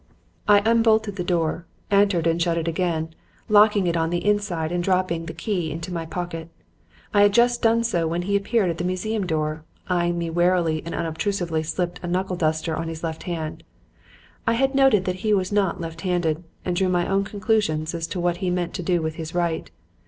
[0.47, 3.13] "I unbolted the door, entered and shut it again,
[3.47, 6.49] locking it on the inside and dropping the key into my pocket.
[7.13, 10.81] I had just done so when he appeared at the museum door, eyeing me warily
[10.87, 13.61] and unobtrusively slipping a knuckle duster on his left hand.
[14.47, 18.07] I had noted that he was not left handed and drew my own conclusions as
[18.07, 19.69] to what he meant to do with his right.